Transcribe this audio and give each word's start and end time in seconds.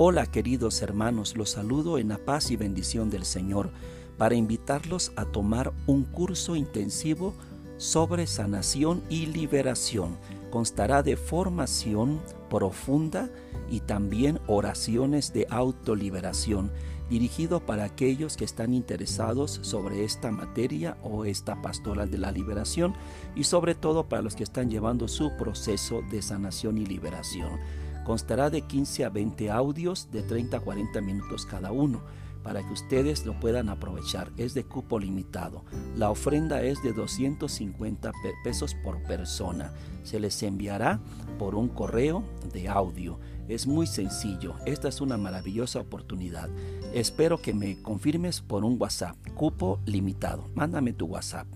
Hola 0.00 0.26
queridos 0.26 0.80
hermanos, 0.80 1.36
los 1.36 1.50
saludo 1.50 1.98
en 1.98 2.10
la 2.10 2.18
paz 2.18 2.52
y 2.52 2.56
bendición 2.56 3.10
del 3.10 3.24
Señor 3.24 3.72
para 4.16 4.36
invitarlos 4.36 5.10
a 5.16 5.24
tomar 5.24 5.72
un 5.88 6.04
curso 6.04 6.54
intensivo 6.54 7.34
sobre 7.78 8.28
sanación 8.28 9.02
y 9.10 9.26
liberación. 9.26 10.16
Constará 10.52 11.02
de 11.02 11.16
formación 11.16 12.20
profunda 12.48 13.28
y 13.68 13.80
también 13.80 14.38
oraciones 14.46 15.32
de 15.32 15.48
autoliberación 15.50 16.70
dirigido 17.10 17.58
para 17.66 17.82
aquellos 17.82 18.36
que 18.36 18.44
están 18.44 18.74
interesados 18.74 19.58
sobre 19.62 20.04
esta 20.04 20.30
materia 20.30 20.96
o 21.02 21.24
esta 21.24 21.60
pastoral 21.60 22.08
de 22.08 22.18
la 22.18 22.30
liberación 22.30 22.94
y 23.34 23.42
sobre 23.42 23.74
todo 23.74 24.08
para 24.08 24.22
los 24.22 24.36
que 24.36 24.44
están 24.44 24.70
llevando 24.70 25.08
su 25.08 25.36
proceso 25.36 26.02
de 26.08 26.22
sanación 26.22 26.78
y 26.78 26.86
liberación. 26.86 27.58
Constará 28.08 28.48
de 28.48 28.62
15 28.62 29.04
a 29.04 29.10
20 29.10 29.50
audios 29.50 30.10
de 30.10 30.22
30 30.22 30.56
a 30.56 30.60
40 30.60 31.02
minutos 31.02 31.44
cada 31.44 31.72
uno 31.72 32.00
para 32.42 32.66
que 32.66 32.72
ustedes 32.72 33.26
lo 33.26 33.38
puedan 33.38 33.68
aprovechar. 33.68 34.32
Es 34.38 34.54
de 34.54 34.64
cupo 34.64 34.98
limitado. 34.98 35.62
La 35.94 36.08
ofrenda 36.08 36.62
es 36.62 36.82
de 36.82 36.94
250 36.94 38.10
pesos 38.42 38.74
por 38.82 39.02
persona. 39.02 39.74
Se 40.04 40.20
les 40.20 40.42
enviará 40.42 41.00
por 41.38 41.54
un 41.54 41.68
correo 41.68 42.24
de 42.50 42.70
audio. 42.70 43.20
Es 43.46 43.66
muy 43.66 43.86
sencillo. 43.86 44.54
Esta 44.64 44.88
es 44.88 45.02
una 45.02 45.18
maravillosa 45.18 45.80
oportunidad. 45.80 46.48
Espero 46.94 47.36
que 47.36 47.52
me 47.52 47.82
confirmes 47.82 48.40
por 48.40 48.64
un 48.64 48.80
WhatsApp. 48.80 49.18
Cupo 49.34 49.80
limitado. 49.84 50.46
Mándame 50.54 50.94
tu 50.94 51.04
WhatsApp. 51.04 51.46